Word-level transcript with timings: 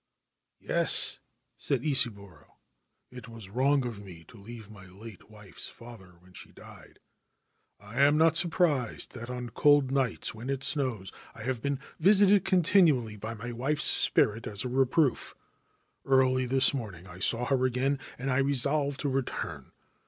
4 0.61 0.67
Yes/ 0.75 1.19
said 1.55 1.83
Isaburo: 1.83 2.45
c 2.53 3.17
it 3.17 3.27
was 3.29 3.49
wrong 3.51 3.85
of 3.85 4.03
me 4.03 4.23
to 4.29 4.35
leave 4.35 4.71
my 4.71 4.87
late 4.87 5.29
wife's 5.29 5.67
father 5.69 6.15
when 6.21 6.33
she 6.33 6.51
died, 6.51 6.97
and 7.79 7.87
I 7.87 8.01
am 8.01 8.17
not 8.17 8.35
surprised 8.35 9.11
that 9.11 9.29
on 9.29 9.49
cold 9.51 9.91
nights 9.91 10.33
when 10.33 10.49
it 10.49 10.63
snows 10.63 11.11
I 11.35 11.43
have 11.43 11.61
been 11.61 11.77
visited 11.99 12.43
continually 12.43 13.15
by 13.15 13.35
my 13.35 13.51
wife's 13.51 13.85
spirit 13.85 14.47
as 14.47 14.63
a 14.65 14.69
reproof. 14.69 15.35
Early 16.03 16.47
this 16.47 16.73
morning 16.73 17.05
I 17.05 17.19
saw 17.19 17.45
her 17.45 17.63
again, 17.67 17.99
and 18.17 18.31
I 18.31 18.37
resolved 18.37 19.01
to 19.01 19.07
return. 19.07 19.71